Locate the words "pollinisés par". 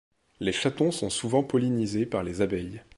1.43-2.23